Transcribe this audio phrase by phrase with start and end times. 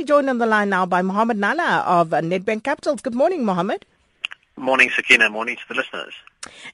[0.00, 3.02] We're joined on the line now by Mohammed Nalla of Nedbank Capitals.
[3.02, 3.84] Good morning, Mohammed.
[4.56, 5.28] Morning, Sakina.
[5.28, 6.14] Morning to the listeners.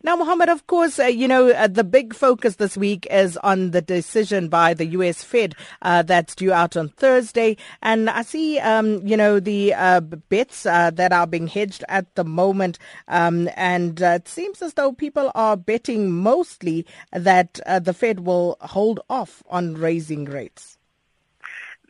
[0.05, 3.73] Now, Mohammed, of course, uh, you know, uh, the big focus this week is on
[3.73, 5.25] the decision by the U.S.
[5.25, 7.57] Fed uh, that's due out on Thursday.
[7.83, 12.15] And I see, um, you know, the uh, bets uh, that are being hedged at
[12.15, 12.79] the moment.
[13.09, 18.57] Um, and uh, it seems as though people are betting mostly that the Fed will
[18.61, 20.76] hold off on raising rates.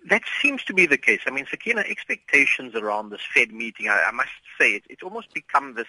[0.09, 1.21] That seems to be the case.
[1.27, 5.35] I mean, Sakina, expectations around this Fed meeting, I, I must say, it, it's almost
[5.35, 5.89] become this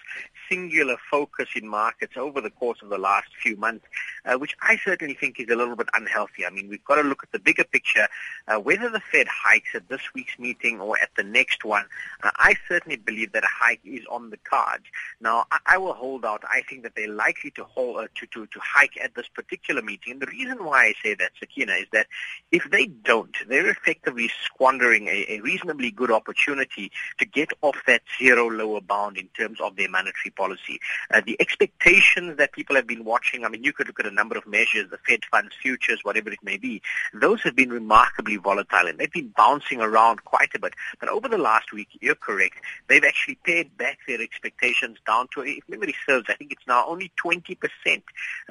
[0.50, 3.86] singular focus in markets over the course of the last few months,
[4.24, 6.44] uh, which I certainly think is a little bit unhealthy.
[6.44, 8.08] I mean, we've got to look at the bigger picture.
[8.48, 11.84] Uh, whether the Fed hikes at this week's meeting or at the next one,
[12.24, 14.84] uh, I certainly believe that a hike is on the cards.
[15.20, 16.42] Now, I, I will hold out.
[16.44, 19.80] I think that they're likely to, hold, uh, to, to, to hike at this particular
[19.80, 20.14] meeting.
[20.14, 22.08] And the reason why I say that, Sakina, is that
[22.50, 24.07] if they don't, they're effectively
[24.44, 29.60] squandering a, a reasonably good opportunity to get off that zero lower bound in terms
[29.60, 30.80] of their monetary policy.
[31.12, 34.10] Uh, the expectations that people have been watching, I mean, you could look at a
[34.10, 36.82] number of measures, the Fed funds futures, whatever it may be.
[37.12, 40.74] Those have been remarkably volatile and they've been bouncing around quite a bit.
[41.00, 42.56] But over the last week, you're correct,
[42.88, 46.86] they've actually pared back their expectations down to, if memory serves, I think it's now
[46.86, 47.56] only 20%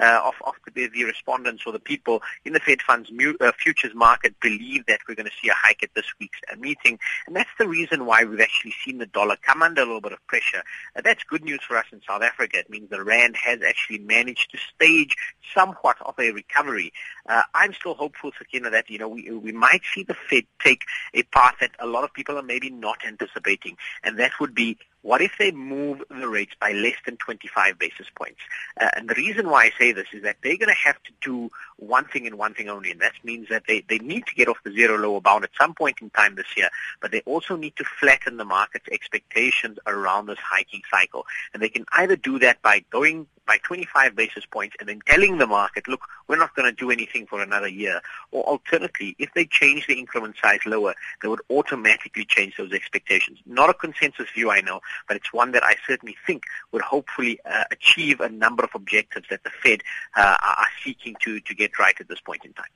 [0.00, 3.52] uh, of, of the, the, respondents or the people in the Fed funds mu- uh,
[3.58, 6.98] futures market believe that we're going to see a hike at this week's meeting.
[7.26, 10.12] And that's the reason why we've actually seen the dollar come under a little bit
[10.12, 10.62] of pressure.
[10.96, 12.58] Uh, that's good news for us in South Africa.
[12.58, 15.16] It means the rand has actually managed to stage
[15.54, 16.92] somewhat of a recovery.
[17.28, 20.82] Uh, I'm still hopeful, Sakina, that you know we we might see the Fed take
[21.14, 24.78] a path that a lot of people are maybe not anticipating, and that would be
[25.02, 28.40] what if they move the rates by less than 25 basis points?
[28.80, 31.12] Uh, and the reason why I say this is that they're going to have to
[31.20, 34.34] do one thing and one thing only, and that means that they, they need to
[34.34, 36.68] get off the zero lower bound at some point in time this year,
[37.00, 41.24] but they also need to flatten the market's expectations around this hiking cycle.
[41.54, 45.38] And they can either do that by going by 25 basis points and then telling
[45.38, 48.00] the market, look, we're not going to do anything for another year.
[48.30, 53.38] Or alternatively, if they change the increment size lower, they would automatically change those expectations.
[53.46, 57.40] Not a consensus view, I know, but it's one that I certainly think would hopefully
[57.50, 59.82] uh, achieve a number of objectives that the Fed
[60.16, 62.66] uh, are seeking to, to get right at this point in time.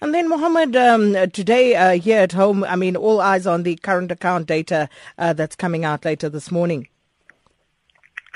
[0.00, 3.76] And then, Mohammed, um, today uh, here at home, I mean, all eyes on the
[3.76, 6.88] current account data uh, that's coming out later this morning.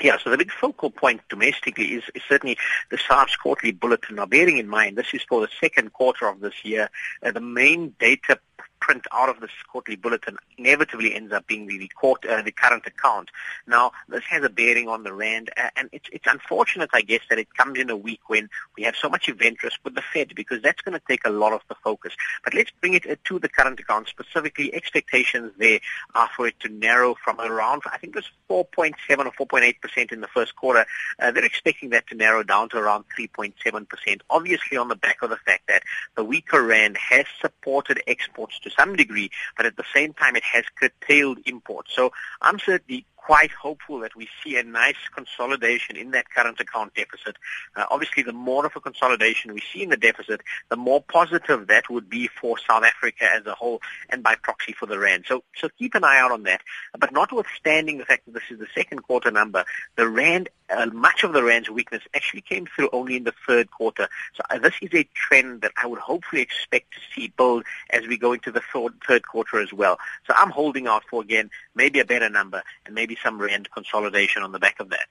[0.01, 2.57] Yeah, so the big focal point domestically is, is certainly
[2.91, 4.17] the SARB quarterly bulletin.
[4.17, 6.89] Now, bearing in mind, this is for the second quarter of this year.
[7.23, 8.39] Uh, the main data
[8.79, 12.85] print out of this quarterly bulletin inevitably ends up being the, court, uh, the current
[12.85, 13.29] account.
[13.67, 17.21] Now, this has a bearing on the rand, uh, and it's, it's unfortunate, I guess,
[17.29, 20.03] that it comes in a week when we have so much event risk with the
[20.13, 22.13] Fed, because that's going to take a lot of the focus.
[22.43, 24.73] But let's bring it uh, to the current account specifically.
[24.73, 25.79] Expectations there
[26.15, 30.11] are for it to narrow from around, I think it was 4.7 or 4.8 percent
[30.11, 30.85] in the first quarter.
[31.19, 33.53] Uh, they're expecting that to narrow down to around 3.7
[33.89, 34.21] percent.
[34.29, 35.83] Obviously, on the back of the fact that
[36.15, 40.43] the weaker rand has supported exports to some degree, but at the same time it
[40.43, 41.91] has curtailed imports.
[41.95, 42.11] So
[42.41, 47.35] I'm certainly quite hopeful that we see a nice consolidation in that current account deficit.
[47.75, 50.39] Uh, obviously, the more of a consolidation we see in the deficit,
[50.69, 54.71] the more positive that would be for South Africa as a whole and by proxy
[54.71, 55.25] for the rand.
[55.27, 56.61] So, so keep an eye out on that.
[56.97, 59.65] But notwithstanding the fact that this is the second quarter number,
[59.97, 63.71] the rand, uh, much of the rand's weakness actually came through only in the third
[63.71, 64.07] quarter.
[64.35, 68.07] So uh, this is a trend that I would hopefully expect to see build as
[68.07, 69.97] we go into the third, third quarter as well.
[70.27, 74.43] So I'm holding out for again maybe a better number and maybe some rand consolidation
[74.43, 75.07] on the back of that.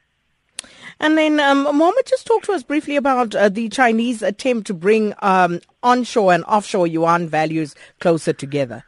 [0.99, 1.67] And then, um,
[2.07, 6.45] just talk to us briefly about uh, the Chinese attempt to bring um, onshore and
[6.45, 8.85] offshore yuan values closer together.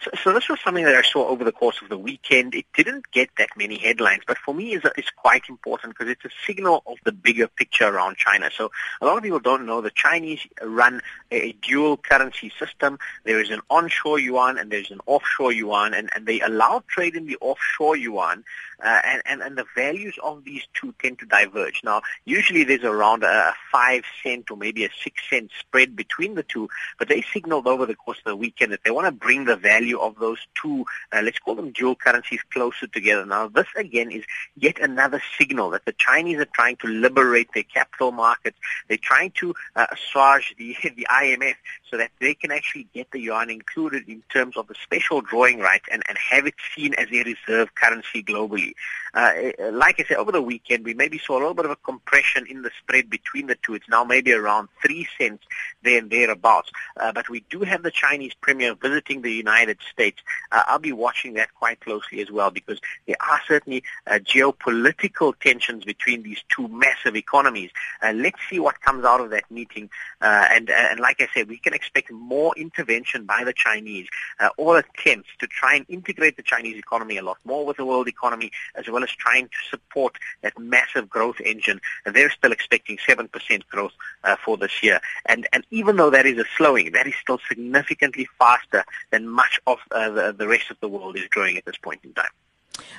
[0.00, 2.54] So, so, this was something that I saw over the course of the weekend.
[2.54, 6.24] It didn't get that many headlines, but for me, it's, it's quite important because it's
[6.24, 8.48] a signal of the bigger picture around China.
[8.56, 8.70] So
[9.00, 11.00] a lot of people don't know the Chinese run
[11.32, 12.98] a, a dual currency system.
[13.24, 17.16] There is an onshore yuan and there's an offshore yuan, and, and they allow trade
[17.16, 18.44] in the offshore yuan,
[18.82, 21.80] uh, and, and, and the values of these two tend to diverge.
[21.82, 26.34] Now, usually there's around a, a five cent or maybe a six cent spread between
[26.34, 26.68] the two,
[26.98, 29.56] but they signaled over the course of the weekend that they want to bring the
[29.56, 33.24] value value of those two, uh, let's call them dual currencies, closer together.
[33.24, 34.24] Now, this again is
[34.56, 38.58] yet another signal that the Chinese are trying to liberate their capital markets.
[38.88, 41.54] They're trying to uh, assuage the, the IMF
[41.90, 45.58] so that they can actually get the yuan included in terms of the special drawing
[45.60, 48.72] right and, and have it seen as a reserve currency globally.
[49.14, 49.32] Uh,
[49.72, 52.46] like I said, over the weekend, we maybe saw a little bit of a compression
[52.48, 53.74] in the spread between the two.
[53.74, 55.44] It's now maybe around three cents.
[55.82, 56.70] there and thereabouts.
[56.96, 60.20] Uh, but we do have the Chinese premier visiting the United States.
[60.52, 65.38] Uh, I'll be watching that quite closely as well because there are certainly uh, geopolitical
[65.40, 67.70] tensions between these two massive economies.
[68.02, 69.90] Uh, let's see what comes out of that meeting.
[70.20, 74.06] Uh, and, and like I said, we can expect more intervention by the Chinese,
[74.40, 77.84] uh, all attempts to try and integrate the Chinese economy a lot more with the
[77.84, 81.80] world economy, as well as trying to support that massive growth engine.
[82.04, 83.92] And they're still expecting 7% growth
[84.24, 85.00] uh, for this year.
[85.26, 89.60] And, and even though that is a slowing, that is still significantly faster than much
[89.72, 92.30] of uh, the, the rest of the world is growing at this point in time.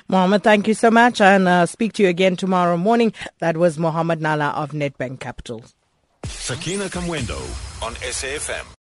[0.08, 3.12] Mohammed, thank you so much and uh, speak to you again tomorrow morning.
[3.38, 5.64] That was Mohammed Nalla of Nedbank Capital.
[6.24, 7.38] Sakina Kamwendo
[7.82, 8.76] on SAFM.